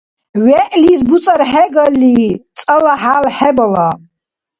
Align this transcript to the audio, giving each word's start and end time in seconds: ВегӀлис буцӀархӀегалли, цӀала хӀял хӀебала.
ВегӀлис 0.45 1.01
буцӀархӀегалли, 1.07 2.17
цӀала 2.59 2.93
хӀял 3.01 3.25
хӀебала. 3.35 3.87